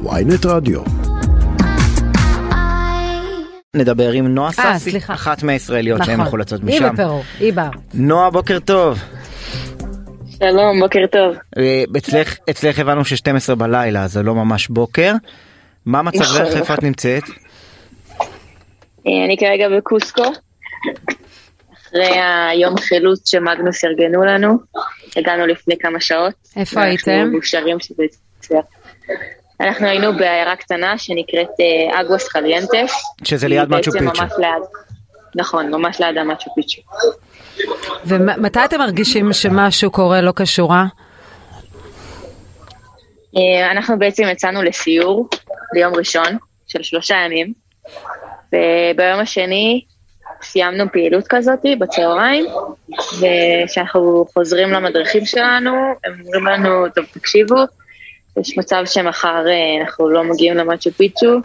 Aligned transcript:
ויינט 0.00 0.46
רדיו. 0.46 0.82
נדבר 3.76 4.12
עם 4.12 4.26
נועה 4.26 4.48
אה, 4.48 4.52
סאסי. 4.52 4.98
אחת 5.08 5.42
מהישראליות 5.42 6.00
שהן 6.04 6.14
נכון. 6.14 6.26
מחולצות 6.26 6.60
היא 6.60 6.76
משם. 6.76 6.94
בפרו, 6.94 7.22
היא 7.40 7.52
בארץ. 7.52 7.72
נועה, 7.94 8.30
בוקר 8.30 8.58
טוב. 8.58 8.98
שלום, 10.38 10.80
בוקר 10.80 11.06
טוב. 11.12 11.36
אה, 11.58 11.84
אצלך, 11.96 12.36
אצלך 12.50 12.78
הבנו 12.78 13.04
ש-12 13.04 13.54
בלילה, 13.54 14.08
זה 14.08 14.22
לא 14.22 14.34
ממש 14.34 14.68
בוקר. 14.68 15.12
מה 15.86 16.02
מצבך, 16.02 16.40
נכון. 16.40 16.56
איפה 16.58 16.74
את 16.74 16.82
נמצאת? 16.82 17.22
אה, 19.06 19.24
אני 19.24 19.36
כרגע 19.40 19.68
בקוסקו, 19.76 20.24
אחרי 21.74 22.18
היום 22.50 22.78
חילוץ 22.78 23.30
שמאגנוס 23.30 23.84
ארגנו 23.84 24.24
לנו. 24.24 24.58
הגענו 25.16 25.46
לפני 25.46 25.74
כמה 25.80 26.00
שעות. 26.00 26.34
איפה 26.56 26.82
הייתם? 26.82 27.28
מאושרים 27.32 27.80
שזה 27.80 28.02
הצליח. 28.38 28.64
אנחנו 29.62 29.86
היינו 29.86 30.16
בעיירה 30.16 30.56
קטנה 30.56 30.98
שנקראת 30.98 31.48
אה, 31.60 32.00
אגואס 32.00 32.28
קליינטס. 32.28 32.94
שזה 33.24 33.48
ליד 33.48 33.68
מאצ'ו 33.68 33.90
בעצם 33.90 34.10
פיצ'ו. 34.10 34.22
ממש 34.22 34.32
ליד. 34.38 34.62
נכון, 35.34 35.70
ממש 35.70 36.00
ליד 36.00 36.18
המאצ'ו 36.18 36.50
פיצ'ו. 36.54 36.82
ומתי 38.06 38.64
אתם 38.64 38.78
מרגישים 38.78 39.32
שמשהו 39.32 39.90
קורה 39.90 40.20
לא 40.20 40.32
כשורה? 40.36 40.84
אה, 43.36 43.70
אנחנו 43.70 43.98
בעצם 43.98 44.22
יצאנו 44.32 44.62
לסיור 44.62 45.28
ביום 45.72 45.94
ראשון 45.94 46.36
של 46.66 46.82
שלושה 46.82 47.14
ימים, 47.14 47.52
וביום 48.52 49.20
השני 49.20 49.84
סיימנו 50.42 50.84
פעילות 50.92 51.24
כזאת 51.28 51.60
בצהריים, 51.78 52.46
וכשאנחנו 53.18 54.24
חוזרים 54.34 54.70
למדריכים 54.70 55.26
שלנו, 55.26 55.70
הם 56.04 56.22
אומרים 56.26 56.46
לנו, 56.46 56.88
טוב, 56.94 57.04
תקשיבו, 57.12 57.56
יש 58.40 58.58
מצב 58.58 58.82
שמחר 58.86 59.44
אה, 59.48 59.82
אנחנו 59.82 60.08
לא 60.08 60.24
מגיעים 60.24 60.56
למאצ'ו 60.56 60.90
פיצ'ו, 60.90 61.40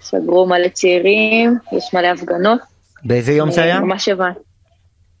סגרו 0.00 0.46
מלא 0.46 0.68
צעירים, 0.68 1.58
יש 1.76 1.94
מלא 1.94 2.06
הפגנות. 2.06 2.60
באיזה 3.04 3.32
יום 3.32 3.50
זה 3.50 3.60
אה, 3.60 3.66
היה? 3.66 3.80
ממש 3.80 4.08
הבנתי. 4.08 4.40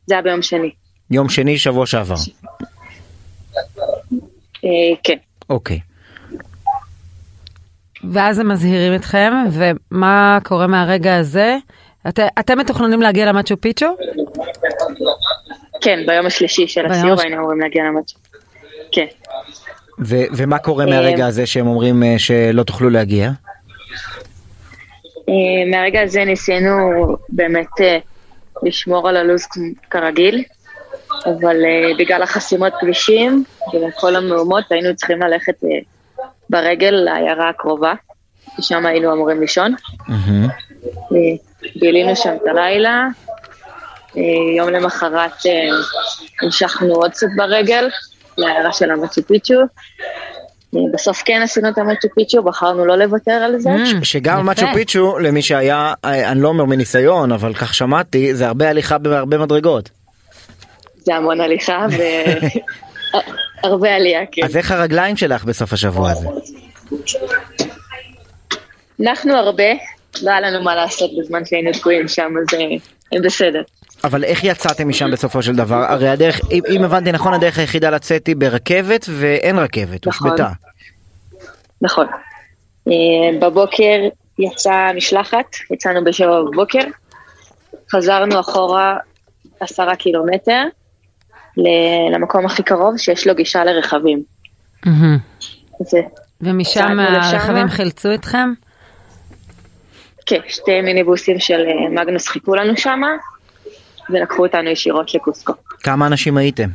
זה 0.06 0.14
היה 0.14 0.22
ביום 0.22 0.42
שני. 0.42 0.70
יום 1.10 1.28
שני, 1.28 1.58
שבוע 1.58 1.86
שעבר. 1.86 2.14
אה, 4.64 4.70
כן. 5.04 5.16
אוקיי. 5.50 5.80
ואז 8.12 8.38
הם 8.38 8.48
מזהירים 8.48 8.94
אתכם, 8.94 9.32
ומה 9.52 10.38
קורה 10.44 10.66
מהרגע 10.66 11.16
הזה? 11.16 11.56
את, 12.08 12.18
אתם 12.38 12.58
מתוכננים 12.58 13.02
להגיע 13.02 13.26
למאצ'ו 13.26 13.56
פיצ'ו? 13.60 13.86
כן, 15.80 15.98
ביום 16.06 16.26
השלישי 16.26 16.68
של 16.68 16.86
הסיור 16.86 17.20
היינו 17.20 17.36
אמורים 17.36 17.60
להגיע 17.60 17.82
למאצ'ו. 17.84 18.18
כן. 18.92 19.06
ו- 20.06 20.24
ומה 20.36 20.58
קורה 20.58 20.86
מהרגע 20.86 21.26
הזה 21.26 21.46
שהם 21.46 21.66
אומרים 21.66 22.02
אה, 22.02 22.14
שלא 22.18 22.62
תוכלו 22.62 22.90
להגיע? 22.90 23.30
אה, 25.28 25.70
מהרגע 25.70 26.02
הזה 26.02 26.24
ניסינו 26.24 26.76
באמת 27.28 27.80
אה, 27.80 27.98
לשמור 28.62 29.08
על 29.08 29.16
הלו"ז 29.16 29.46
כרגיל, 29.90 30.44
אבל 31.26 31.56
בגלל 31.98 32.22
החסימות 32.22 32.72
כבישים 32.80 33.44
וכל 33.74 34.16
המהומות 34.16 34.64
היינו 34.70 34.96
צריכים 34.96 35.20
ללכת 35.20 35.54
ברגל 36.50 36.90
לעיירה 36.90 37.48
הקרובה, 37.48 37.92
ששם 38.60 38.86
היינו 38.86 39.12
אמורים 39.12 39.40
לישון. 39.40 39.74
בילינו 41.76 42.16
שם 42.16 42.34
את 42.42 42.48
הלילה, 42.48 43.06
יום 44.56 44.68
למחרת 44.68 45.32
המשכנו 46.42 46.94
עוד 46.94 47.10
קצת 47.10 47.26
ברגל 47.36 47.88
לעיירה 48.38 48.72
של 48.72 48.90
המצ'ו 48.90 49.22
פיצ'ו. 49.22 49.54
אה, 50.76 50.80
בסוף 50.92 51.22
כן 51.24 51.40
עשינו 51.44 51.68
את 51.68 51.78
המצ'ו 51.78 52.08
פיצ'ו, 52.14 52.42
בחרנו 52.42 52.86
לא 52.86 52.96
לוותר 52.96 53.32
על 53.32 53.58
זה. 53.58 53.70
Mm, 53.70 54.04
שגם 54.04 54.34
יפה. 54.34 54.42
מאצ'ו 54.42 54.66
פיצ'ו, 54.74 55.18
למי 55.18 55.42
שהיה, 55.42 55.94
אה, 56.04 56.30
אני 56.30 56.40
לא 56.40 56.48
אומר 56.48 56.64
מניסיון, 56.64 57.32
אבל 57.32 57.54
כך 57.54 57.74
שמעתי, 57.74 58.34
זה 58.34 58.46
הרבה 58.46 58.70
הליכה 58.70 58.98
בהרבה 58.98 59.38
מדרגות. 59.38 59.90
זה 61.04 61.14
המון 61.14 61.40
הליכה 61.40 61.86
והרבה 63.62 63.94
עלייה, 63.96 64.20
כן. 64.32 64.44
אז 64.44 64.56
איך 64.56 64.70
הרגליים 64.70 65.16
שלך 65.16 65.44
בסוף 65.44 65.72
השבוע 65.72 66.10
הזה? 66.10 66.26
אנחנו 69.00 69.36
הרבה, 69.36 69.72
לא 70.22 70.30
היה 70.30 70.40
לנו 70.40 70.62
מה 70.62 70.74
לעשות 70.74 71.10
בזמן 71.18 71.44
שהיינו 71.44 71.72
תקועים 71.72 72.08
שם, 72.08 72.32
אז 72.42 72.58
אה, 72.58 72.66
הם 73.12 73.22
בסדר. 73.22 73.62
אבל 74.04 74.24
איך 74.24 74.44
יצאתם 74.44 74.88
משם 74.88 75.10
בסופו 75.10 75.42
של 75.42 75.56
דבר? 75.56 75.84
הרי 75.88 76.08
הדרך, 76.08 76.40
אם, 76.50 76.62
אם 76.70 76.84
הבנתי 76.84 77.12
נכון, 77.12 77.34
הדרך 77.34 77.58
היחידה 77.58 77.90
לצאת 77.90 78.26
היא 78.26 78.36
ברכבת 78.36 79.06
ואין 79.10 79.58
רכבת, 79.58 80.06
נכון. 80.06 80.30
הושבתה. 80.30 80.50
נכון. 81.82 82.06
אה, 82.88 82.92
בבוקר 83.40 84.08
יצאה 84.38 84.92
משלחת, 84.92 85.46
יצאנו 85.70 86.04
בשבע 86.04 86.42
בבוקר, 86.42 86.80
חזרנו 87.92 88.40
אחורה 88.40 88.96
עשרה 89.60 89.96
קילומטר 89.96 90.62
ל- 91.56 92.14
למקום 92.14 92.46
הכי 92.46 92.62
קרוב 92.62 92.96
שיש 92.98 93.26
לו 93.26 93.34
גישה 93.34 93.64
לרכבים. 93.64 94.22
ומשם. 96.40 96.98
הרכבים 96.98 97.68
חילצו 97.68 98.14
אתכם? 98.14 98.52
כן, 100.26 100.40
שתי 100.48 100.80
מיניבוסים 100.80 101.38
של 101.38 101.60
אה, 101.66 102.02
מגנוס 102.02 102.28
חיכו 102.28 102.54
לנו 102.54 102.76
שמה, 102.76 103.08
ולקחו 104.12 104.46
אותנו 104.46 104.70
ישירות 104.70 105.14
לקוסקו. 105.14 105.52
כמה 105.82 106.06
אנשים 106.06 106.36
הייתם? 106.36 106.68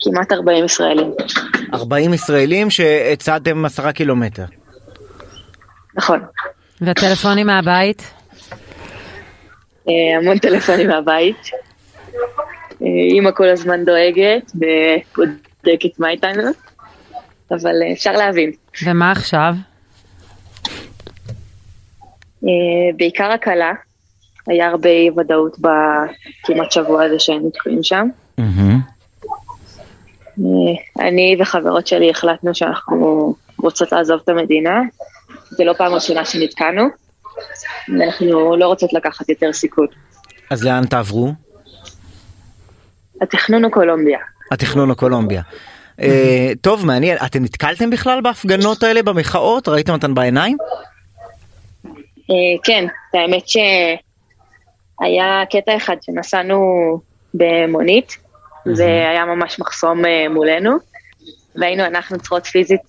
כמעט 0.00 0.32
40 0.32 0.64
ישראלים. 0.64 1.12
40 1.74 2.14
ישראלים 2.14 2.70
שהצעתם 2.70 3.64
10 3.64 3.92
קילומטר. 3.92 4.44
נכון. 5.94 6.20
והטלפונים 6.80 7.46
מהבית? 7.46 8.14
אה, 9.88 10.18
המון 10.18 10.38
טלפונים 10.38 10.88
מהבית. 10.88 11.50
אה, 12.82 12.86
אימא 12.86 13.30
כל 13.30 13.48
הזמן 13.48 13.84
דואגת 13.84 14.52
ובודקת 14.54 15.98
מה 15.98 16.10
איתנו, 16.10 16.42
אבל 17.50 17.82
אה, 17.82 17.92
אפשר 17.92 18.12
להבין. 18.12 18.52
ומה 18.84 19.12
עכשיו? 19.12 19.54
אה, 22.44 22.96
בעיקר 22.96 23.30
הקלה, 23.30 23.72
היה 24.48 24.68
הרבה 24.68 24.88
אי 24.88 25.10
ודאות 25.10 25.56
בכמעט 25.58 26.72
שבוע 26.72 27.04
הזה 27.04 27.18
שהיינו 27.18 27.50
תקועים 27.50 27.82
שם. 27.82 28.08
אה, 30.38 31.04
אני 31.06 31.36
וחברות 31.40 31.86
שלי 31.86 32.10
החלטנו 32.10 32.54
שאנחנו 32.54 33.34
רוצות 33.58 33.92
לעזוב 33.92 34.20
את 34.24 34.28
המדינה, 34.28 34.80
זה 35.50 35.64
לא 35.64 35.72
פעם 35.72 35.92
ראשונה 35.92 36.24
שנתקענו, 36.24 36.82
ואנחנו 37.88 38.56
לא 38.56 38.66
רוצות 38.66 38.92
לקחת 38.92 39.28
יותר 39.28 39.52
סיכון. 39.52 39.86
אז 40.50 40.64
לאן 40.64 40.86
תעברו? 40.86 41.32
התכנון 43.20 43.64
הוא 43.64 43.72
קולומביה. 43.72 44.18
התכנון 44.52 44.90
הקולומביה. 44.90 45.42
אה, 46.00 46.52
טוב, 46.60 46.86
מעניין. 46.86 47.18
אתם 47.26 47.42
נתקלתם 47.44 47.90
בכלל 47.90 48.20
בהפגנות 48.20 48.82
האלה, 48.82 49.02
במחאות? 49.02 49.68
ראיתם 49.68 49.92
אותן 49.92 50.14
בעיניים? 50.14 50.56
אה, 52.30 52.34
כן, 52.64 52.86
האמת 53.14 53.48
שהיה 54.98 55.42
קטע 55.50 55.76
אחד 55.76 55.96
שנסענו 56.02 56.60
במונית, 57.34 58.16
זה 58.72 58.84
היה 58.84 59.24
ממש 59.24 59.60
מחסום 59.60 60.04
אה, 60.04 60.28
מולנו, 60.28 60.76
והיינו 61.56 61.84
אנחנו 61.84 62.18
צריכות 62.18 62.46
פיזית 62.46 62.80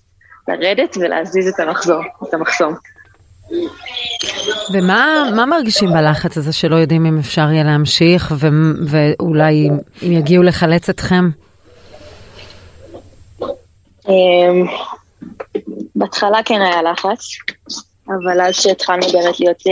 לרדת 0.47 0.97
ולהזיז 0.97 1.47
את 1.47 1.59
המחזור, 1.59 2.01
את 2.23 2.33
המחסום. 2.33 2.73
ומה 4.73 5.29
מה 5.35 5.45
מרגישים 5.45 5.89
בלחץ 5.89 6.37
הזה 6.37 6.53
שלא 6.53 6.75
יודעים 6.75 7.05
אם 7.05 7.17
אפשר 7.19 7.51
יהיה 7.51 7.63
להמשיך, 7.63 8.33
ו, 8.39 8.47
ואולי 8.87 9.69
אם 10.03 10.11
יגיעו 10.11 10.43
לחלץ 10.43 10.89
אתכם? 10.89 11.29
אמ, 14.09 14.65
בהתחלה 15.95 16.39
כן 16.45 16.61
היה 16.61 16.81
לחץ, 16.81 17.19
אבל 18.07 18.41
אז 18.41 18.55
שהתחלנו 18.55 19.07
באמת 19.11 19.39
להיות 19.39 19.63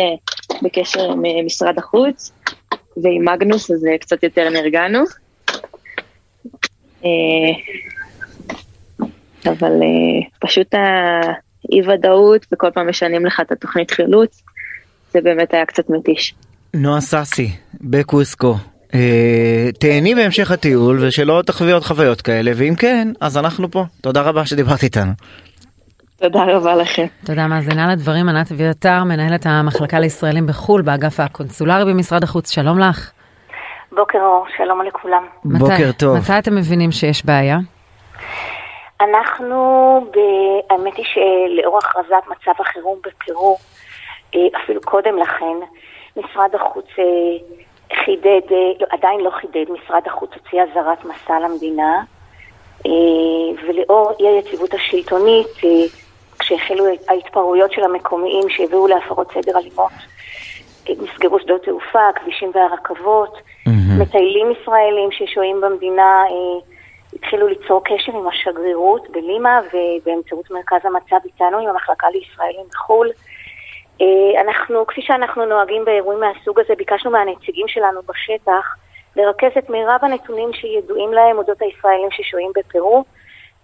אה, 0.57 0.61
בקשר 0.63 1.11
עם 1.11 1.25
אה, 1.25 1.43
משרד 1.45 1.77
החוץ 1.77 2.31
ועם 3.03 3.27
מגנוס, 3.27 3.71
אז 3.71 3.85
אה, 3.85 3.97
קצת 3.97 4.23
יותר 4.23 4.49
נרגענו. 4.49 5.03
אה, 7.05 7.09
אבל 9.45 9.71
פשוט 10.39 10.73
האי 10.73 11.81
ודאות, 11.87 12.45
וכל 12.53 12.71
פעם 12.73 12.89
משנים 12.89 13.25
לך 13.25 13.39
את 13.41 13.51
התוכנית 13.51 13.91
חילוץ, 13.91 14.43
זה 15.13 15.21
באמת 15.21 15.53
היה 15.53 15.65
קצת 15.65 15.89
מתיש. 15.89 16.35
נועה 16.73 17.01
סאסי, 17.01 17.51
בקוסקו. 17.81 18.55
תהני 19.79 20.15
בהמשך 20.15 20.51
הטיול 20.51 21.03
ושלא 21.03 21.41
תחווי 21.45 21.71
עוד 21.71 21.83
חוויות 21.83 22.21
כאלה, 22.21 22.51
ואם 22.55 22.75
כן, 22.75 23.07
אז 23.21 23.37
אנחנו 23.37 23.71
פה. 23.71 23.85
תודה 24.01 24.21
רבה 24.21 24.45
שדיברת 24.45 24.83
איתנו. 24.83 25.11
תודה 26.21 26.43
רבה 26.47 26.75
לכם. 26.75 27.05
תודה, 27.25 27.47
מאזינה 27.47 27.91
לדברים, 27.91 28.29
ענת 28.29 28.51
אביתר, 28.51 29.03
מנהלת 29.03 29.45
המחלקה 29.45 29.99
לישראלים 29.99 30.47
בחו"ל, 30.47 30.81
באגף 30.81 31.19
הקונסולרי 31.19 31.93
במשרד 31.93 32.23
החוץ, 32.23 32.51
שלום 32.51 32.79
לך. 32.79 33.11
בוקר 33.91 34.19
אור, 34.19 34.45
שלום 34.57 34.81
לכולם. 34.81 35.25
בוקר 35.45 35.73
מתי, 35.73 35.93
טוב. 35.99 36.17
מתי 36.17 36.39
אתם 36.39 36.55
מבינים 36.55 36.91
שיש 36.91 37.25
בעיה? 37.25 37.57
אנחנו, 39.01 39.55
ב... 40.11 40.17
האמת 40.69 40.95
היא 40.97 41.05
שלאור 41.05 41.77
הכרזת 41.77 42.23
מצב 42.27 42.51
החירום 42.59 42.99
בפרו, 43.05 43.57
אפילו 44.29 44.81
קודם 44.81 45.17
לכן, 45.17 45.57
משרד 46.17 46.55
החוץ 46.55 46.85
חידד, 48.05 48.51
לא, 48.79 48.87
עדיין 48.89 49.19
לא 49.19 49.29
חידד, 49.29 49.65
משרד 49.71 50.01
החוץ 50.05 50.29
הוציא 50.33 50.61
אזהרת 50.63 51.05
מסע 51.05 51.39
למדינה, 51.39 52.03
ולאור 53.67 54.11
אי 54.19 54.27
היציבות 54.27 54.73
השלטונית, 54.73 55.47
כשהחלו 56.39 56.85
ההתפרעויות 57.09 57.71
של 57.71 57.83
המקומיים 57.83 58.49
שהביאו 58.49 58.87
להפרות 58.87 59.31
סדר 59.33 59.57
אלימות, 59.57 59.91
נסגרו 60.89 61.39
שדות 61.39 61.63
תעופה, 61.63 62.09
הכבישים 62.09 62.51
והרכבות, 62.53 63.33
mm-hmm. 63.37 64.01
מטיילים 64.01 64.51
ישראלים 64.51 65.11
ששוהים 65.11 65.61
במדינה 65.61 66.23
התחילו 67.13 67.47
ליצור 67.47 67.81
קשר 67.85 68.17
עם 68.17 68.27
השגרירות 68.27 69.09
בלימה 69.09 69.59
ובאמצעות 69.73 70.51
מרכז 70.51 70.79
המצב 70.83 71.25
איתנו, 71.25 71.59
עם 71.59 71.67
המחלקה 71.69 72.07
לישראלים 72.09 72.65
בחו"ל. 72.71 73.09
אנחנו, 74.41 74.87
כפי 74.87 75.01
שאנחנו 75.01 75.45
נוהגים 75.45 75.85
באירועים 75.85 76.19
מהסוג 76.19 76.59
הזה, 76.59 76.73
ביקשנו 76.77 77.11
מהנציגים 77.11 77.67
שלנו 77.67 78.01
בשטח 78.01 78.75
לרכז 79.15 79.51
את 79.57 79.69
מירב 79.69 79.99
הנתונים 80.01 80.53
שידועים 80.53 81.13
להם 81.13 81.37
אודות 81.37 81.61
הישראלים 81.61 82.11
ששוהים 82.11 82.51
בפרו, 82.55 83.03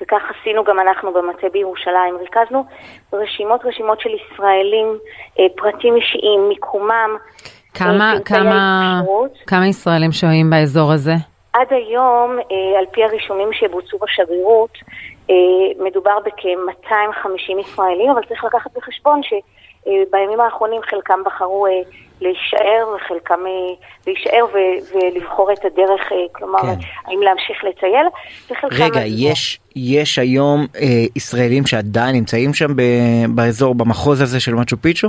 וכך 0.02 0.22
עשינו 0.40 0.64
גם 0.64 0.80
אנחנו 0.80 1.14
במטה 1.14 1.50
בירושלים. 1.50 2.16
ריכזנו 2.20 2.66
רשימות 3.14 3.66
רשימות 3.66 4.00
של 4.00 4.10
ישראלים, 4.10 4.98
פרטים 5.56 5.96
אישיים, 5.96 6.50
מיקומם. 6.50 7.18
כמה, 7.74 8.14
כמה, 8.26 9.02
כמה 9.48 9.68
ישראלים 9.68 10.12
שוהים 10.12 10.50
באזור 10.50 10.92
הזה? 10.92 11.14
עד 11.54 11.68
היום, 11.70 12.38
על 12.78 12.86
פי 12.92 13.04
הרישומים 13.04 13.54
שבוצעו 13.54 14.00
בשגרירות, 14.00 14.78
מדובר 15.80 16.18
בכ-250 16.26 17.60
ישראלים, 17.60 18.12
אבל 18.12 18.22
צריך 18.28 18.44
לקחת 18.44 18.72
בחשבון 18.78 19.22
שבימים 19.84 20.40
האחרונים 20.40 20.82
חלקם 20.90 21.20
בחרו 21.26 21.68
להישאר 22.22 22.96
וחלקם 22.96 23.40
להישאר 24.08 24.46
ולבחור 24.54 25.52
את 25.54 25.66
הדרך, 25.66 26.02
כלומר, 26.32 26.60
כן. 26.62 26.80
האם 27.06 27.22
להמשיך 27.22 27.64
לטייל. 27.64 28.08
רגע, 28.72 29.02
יש, 29.06 29.60
יש 29.76 30.20
היום 30.20 30.66
אה, 30.76 30.88
ישראלים 31.16 31.66
שעדיין 31.66 32.16
נמצאים 32.16 32.54
שם 32.54 32.76
ב- 32.76 33.26
באזור, 33.36 33.76
במחוז 33.76 34.22
הזה 34.22 34.40
של 34.40 34.54
מצ'ו 34.54 34.78
פיצ'ו? 34.78 35.08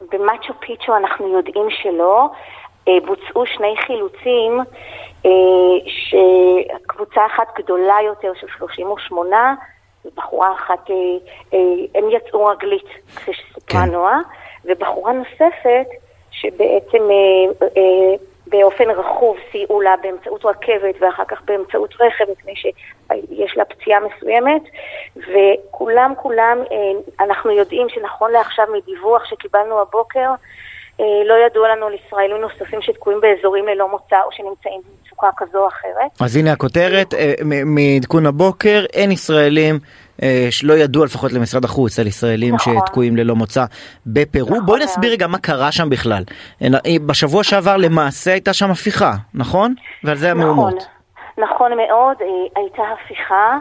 במצ'ו 0.00 0.52
פיצ'ו 0.60 0.96
אנחנו 0.96 1.36
יודעים 1.36 1.66
שלא. 1.82 2.28
אה, 2.88 2.92
בוצעו 3.06 3.46
שני 3.46 3.74
חילוצים, 3.86 4.60
אה, 5.26 5.30
שקבוצה 5.86 7.26
אחת 7.26 7.58
גדולה 7.58 7.96
יותר 8.06 8.32
של 8.40 8.46
38, 8.58 9.54
ובחורה 10.04 10.52
אחת, 10.52 10.90
אה, 10.90 10.94
אה, 11.54 11.58
הם 11.94 12.10
יצאו 12.10 12.46
רגלית, 12.46 12.86
כפי 13.16 13.32
שסיפרה 13.32 13.86
כן. 13.86 13.92
נועה, 13.92 14.18
ובחורה 14.64 15.12
נוספת, 15.12 15.86
שבעצם 16.30 17.10
אה, 17.10 17.66
אה, 17.76 18.16
באופן 18.46 18.90
רכוב 18.90 19.36
סייעו 19.50 19.80
לה 19.80 19.94
באמצעות 20.02 20.44
רכבת 20.44 20.94
ואחר 21.00 21.24
כך 21.28 21.42
באמצעות 21.44 21.94
רכב, 22.00 22.24
מפני 22.30 22.54
שיש 22.56 23.56
לה 23.56 23.64
פציעה 23.64 24.00
מסוימת, 24.00 24.62
וכולם 25.16 26.12
כולם, 26.16 26.58
אה, 26.72 27.24
אנחנו 27.24 27.50
יודעים 27.50 27.88
שנכון 27.88 28.32
לעכשיו 28.32 28.66
מדיווח 28.72 29.24
שקיבלנו 29.24 29.80
הבוקר, 29.80 30.28
אה, 31.00 31.24
לא 31.24 31.34
ידוע 31.46 31.68
לנו 31.68 31.86
על 31.86 31.94
ישראלים 31.94 32.36
נוספים 32.36 32.82
שתקועים 32.82 33.20
באזורים 33.20 33.68
ללא 33.68 33.88
מוצא 33.88 34.22
או 34.24 34.32
שנמצאים 34.32 34.80
במצוקה 35.22 35.36
כזו 35.36 35.58
או 35.58 35.68
אחרת. 35.68 36.10
אז 36.20 36.36
הנה 36.36 36.52
הכותרת, 36.52 37.14
אה, 37.14 37.34
מעדכון 37.64 38.26
הבוקר, 38.26 38.84
אין 38.92 39.10
ישראלים 39.12 39.78
שלא 40.50 40.72
ידוע 40.72 41.04
לפחות 41.04 41.32
למשרד 41.32 41.64
החוץ 41.64 41.98
על 41.98 42.06
ישראלים 42.06 42.54
נכון. 42.54 42.74
שתקועים 42.86 43.16
ללא 43.16 43.34
מוצא 43.34 43.64
בפרו. 44.06 44.50
נכון. 44.50 44.66
בואי 44.66 44.84
נסביר 44.84 45.12
רגע 45.12 45.26
מה 45.26 45.38
קרה 45.38 45.72
שם 45.72 45.90
בכלל. 45.90 46.22
בשבוע 47.06 47.44
שעבר 47.44 47.76
למעשה 47.76 48.32
הייתה 48.32 48.52
שם 48.52 48.70
הפיכה, 48.70 49.12
נכון? 49.34 49.74
ועל 50.04 50.16
זה 50.16 50.30
המהומות. 50.30 50.74
נכון, 50.74 51.38
נכון 51.38 51.72
מאוד, 51.76 52.16
הייתה 52.56 52.82
הפיכה. 52.82 53.58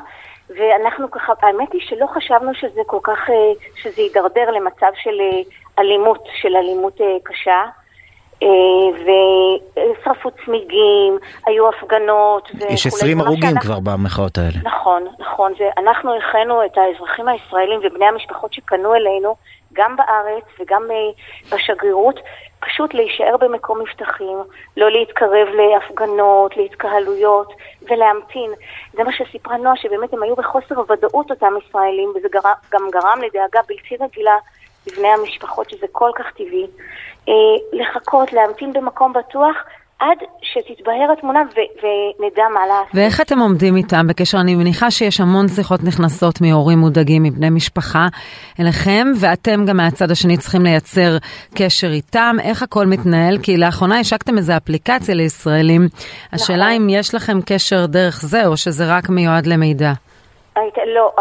ואנחנו 0.50 1.12
ככה, 1.12 1.34
האמת 1.42 1.74
היא 1.74 1.82
שלא 1.84 2.06
חשבנו 2.14 2.54
שזה 2.54 2.82
כל 2.86 3.00
כך, 3.04 3.20
שזה 3.76 4.02
יידרדר 4.02 4.52
למצב 4.52 4.92
של 5.04 5.44
אלימות, 5.80 6.24
של 6.42 6.56
אלימות 6.56 6.98
קשה. 7.24 7.62
ושרפו 10.12 10.30
צמיגים, 10.46 11.18
היו 11.46 11.70
הפגנות. 11.70 12.52
יש 12.70 12.88
20 12.88 13.22
הרוגים 13.22 13.60
כבר 13.62 13.80
במחאות 13.80 14.38
האלה. 14.38 14.60
נכון, 14.64 15.08
נכון. 15.20 15.54
זה, 15.58 15.70
אנחנו 15.78 16.14
הנחינו 16.14 16.66
את 16.66 16.78
האזרחים 16.78 17.28
הישראלים 17.28 17.80
ובני 17.84 18.06
המשפחות 18.06 18.54
שפנו 18.54 18.96
אלינו, 18.96 19.36
גם 19.74 19.96
בארץ 19.96 20.44
וגם 20.60 20.84
בשגרירות, 21.52 22.20
פשוט 22.60 22.94
להישאר 22.94 23.38
במקום 23.40 23.80
מבטחים, 23.82 24.38
לא 24.78 24.92
להתקרב 24.92 25.48
להפגנות, 25.48 26.58
להתקהלויות 26.58 27.54
ולהמתין. 27.82 28.52
זה 28.94 29.04
מה 29.04 29.12
שסיפרה 29.12 29.58
נועה, 29.58 29.76
שבאמת 29.76 30.14
הם 30.14 30.24
היו 30.24 30.36
בחוסר 30.36 30.80
ודאות 30.80 31.32
אותם 31.32 31.54
ישראלים, 31.68 32.14
וזה 32.16 32.28
גר... 32.32 32.40
גם 32.72 32.82
גרם 32.92 33.20
לדאגה 33.22 33.60
בלתי 33.68 33.96
רגילה 34.04 34.36
לבני 34.88 35.08
המשפחות, 35.08 35.70
שזה 35.70 35.86
כל 35.92 36.12
כך 36.16 36.32
טבעי. 36.32 36.68
אה, 37.30 37.34
לחכות, 37.74 38.34
להמתין 38.34 38.74
במקום 38.74 39.14
בטוח. 39.14 39.56
עד 40.02 40.18
שתתבהר 40.42 41.12
התמונה 41.18 41.40
ו- 41.40 41.86
ונדע 42.20 42.44
מה 42.54 42.60
לעשות. 42.68 42.92
ואיך 42.94 43.22
אתם 43.22 43.40
עומדים 43.40 43.76
איתם 43.76 44.08
בקשר? 44.08 44.38
אני 44.38 44.56
מניחה 44.56 44.92
שיש 44.92 45.22
המון 45.22 45.48
שיחות 45.48 45.80
נכנסות 45.84 46.42
מהורים 46.42 46.80
מודאגים, 46.80 47.24
מבני 47.24 47.50
משפחה 47.50 48.08
אליכם, 48.60 49.08
ואתם 49.22 49.66
גם 49.66 49.78
מהצד 49.78 50.12
השני 50.12 50.38
צריכים 50.38 50.64
לייצר 50.64 51.18
קשר 51.58 51.88
איתם. 51.88 52.36
איך 52.44 52.64
הכל 52.64 52.86
מתנהל? 52.86 53.38
כי 53.44 53.58
לאחרונה 53.58 54.00
השקתם 54.00 54.38
איזו 54.38 54.54
אפליקציה 54.58 55.16
לישראלים. 55.16 55.82
השאלה 56.34 56.66
נכון. 56.66 56.82
אם 56.82 56.90
יש 56.90 57.16
לכם 57.16 57.38
קשר 57.46 57.86
דרך 57.86 58.22
זה, 58.22 58.48
או 58.48 58.58
שזה 58.58 58.84
רק 58.98 59.10
מיועד 59.10 59.46
למידע. 59.48 59.92
לא, 60.96 61.12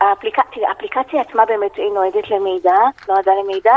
האפליקציה, 0.00 0.68
האפליקציה 0.68 1.20
עצמה 1.20 1.44
באמת 1.44 1.78
נועדת 1.94 2.30
למידע, 2.30 2.76
נועדה 3.08 3.32
למידע. 3.44 3.76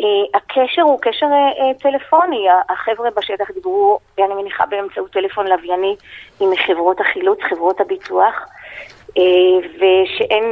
Uh, 0.00 0.04
הקשר 0.34 0.82
הוא 0.82 0.98
קשר 1.00 1.26
uh, 1.26 1.82
טלפוני, 1.82 2.46
החבר'ה 2.68 3.10
בשטח 3.10 3.50
דיברו, 3.50 3.98
אני 4.18 4.34
מניחה 4.34 4.66
באמצעות 4.66 5.10
טלפון 5.10 5.46
לווייני 5.46 5.96
עם 6.40 6.50
חברות 6.66 7.00
החילוץ, 7.00 7.38
חברות 7.42 7.80
הביטוח, 7.80 8.46
ושהם 9.76 10.50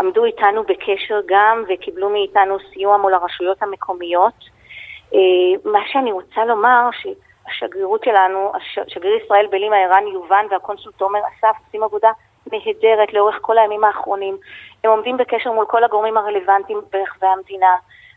עמדו 0.00 0.24
איתנו 0.24 0.62
בקשר 0.62 1.20
גם 1.26 1.64
וקיבלו 1.68 2.10
מאיתנו 2.10 2.56
סיוע 2.72 2.96
מול 2.96 3.14
הרשויות 3.14 3.62
המקומיות. 3.62 4.34
מה 5.64 5.80
שאני 5.86 6.12
רוצה 6.12 6.44
לומר, 6.44 6.88
שהשגרירות 6.92 8.04
שלנו, 8.04 8.52
שגריר 8.88 9.18
ישראל 9.24 9.46
בלימה 9.50 9.76
ערן 9.76 10.06
יובן 10.06 10.46
והקונסול 10.50 10.92
תומר 10.96 11.20
אסף 11.20 11.56
עושים 11.66 11.82
עבודה 11.82 12.10
נהדרת 12.52 13.12
לאורך 13.12 13.38
כל 13.40 13.58
הימים 13.58 13.84
האחרונים. 13.84 14.36
הם 14.84 14.90
עומדים 14.90 15.16
בקשר 15.16 15.52
מול 15.52 15.66
כל 15.66 15.84
הגורמים 15.84 16.16
הרלוונטיים 16.16 16.80
ברחבי 16.92 17.26
המדינה. 17.26 17.74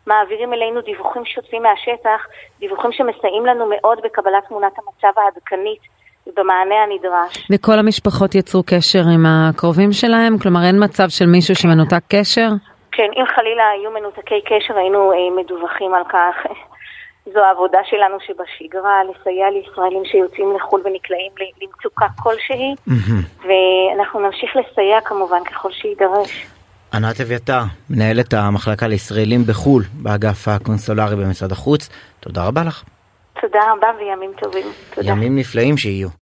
מעבירים 0.07 0.53
אלינו 0.53 0.81
דיווחים 0.81 1.25
שוטפים 1.25 1.63
מהשטח, 1.63 2.27
דיווחים 2.59 2.91
שמסייעים 2.91 3.45
לנו 3.45 3.65
מאוד 3.69 3.97
בקבלת 4.03 4.43
תמונת 4.47 4.73
המצב 4.77 5.19
העדכנית 5.19 5.79
ובמענה 6.27 6.75
הנדרש. 6.83 7.47
וכל 7.51 7.79
המשפחות 7.79 8.35
יצרו 8.35 8.63
קשר 8.65 9.03
עם 9.13 9.25
הקרובים 9.25 9.91
שלהם? 9.91 10.37
כלומר 10.37 10.59
אין 10.67 10.83
מצב 10.83 11.09
של 11.09 11.25
מישהו 11.25 11.55
שמנותק 11.55 12.03
קשר? 12.09 12.49
כן, 12.91 13.09
אם 13.15 13.25
חלילה 13.35 13.69
היו 13.69 13.91
מנותקי 13.91 14.41
קשר 14.45 14.77
היינו 14.77 15.11
אה, 15.11 15.17
מדווחים 15.43 15.93
על 15.93 16.03
כך. 16.09 16.35
זו 17.33 17.39
העבודה 17.39 17.79
שלנו 17.83 18.17
שבשגרה, 18.19 19.01
לסייע 19.03 19.49
לישראלים 19.49 20.05
שיוצאים 20.05 20.55
לחו"ל 20.55 20.81
ונקלעים 20.85 21.31
למצוקה 21.61 22.05
כלשהי, 22.23 22.75
ואנחנו 23.41 24.19
נמשיך 24.19 24.55
לסייע 24.55 25.01
כמובן 25.01 25.43
ככל 25.43 25.71
שיידרש. 25.71 26.56
ענת 26.97 27.21
אביתר, 27.21 27.61
מנהלת 27.89 28.33
המחלקה 28.33 28.87
לישראלים 28.87 29.43
בחו"ל 29.43 29.83
באגף 29.93 30.47
הקונסולרי 30.47 31.15
במשרד 31.15 31.51
החוץ, 31.51 31.89
תודה 32.19 32.45
רבה 32.45 32.63
לך. 32.63 32.83
תודה 33.41 33.59
רבה 33.71 33.87
וימים 33.99 34.31
טובים. 34.41 34.65
תודה. 34.95 35.07
ימים 35.07 35.35
נפלאים 35.35 35.77
שיהיו. 35.77 36.09